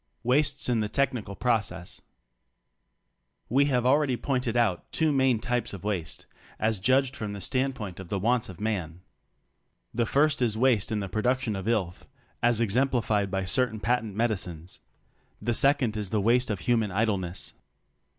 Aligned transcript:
WASTES 0.23 0.67
IN 0.67 0.79
THE 0.79 0.89
TECHNICAL 0.89 1.35
PROCESS 1.35 1.99
^ 1.99 2.03
We 3.49 3.65
have 3.65 3.85
already 3.85 4.17
pointed 4.17 4.57
out 4.57 4.91
two 4.91 5.11
main 5.11 5.37
types 5.37 5.73
of 5.73 5.83
waste 5.83 6.25
as 6.59 6.79
judged 6.79 7.15
from 7.15 7.33
the 7.33 7.39
standpoint 7.39 7.99
of 7.99 8.09
the 8.09 8.17
wants 8.17 8.49
of 8.49 8.59
man. 8.59 9.01
The 9.93 10.07
first 10.07 10.41
is 10.41 10.57
waste 10.57 10.91
in 10.91 11.01
the 11.01 11.07
production 11.07 11.55
of 11.55 11.67
"illth," 11.67 12.07
as 12.41 12.59
exemplified 12.59 13.29
by 13.29 13.45
certain 13.45 13.79
patent 13.79 14.15
medicines; 14.15 14.79
the 15.39 15.53
second 15.53 15.95
is 15.95 16.09
the 16.09 16.19
waste 16.19 16.49
of 16.49 16.61
human 16.61 16.89
idleness. 16.89 17.53